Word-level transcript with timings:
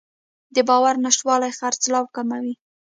د 0.55 0.57
باور 0.67 0.95
نشتوالی 1.05 1.51
خرڅلاو 1.59 2.11
کموي. 2.15 2.53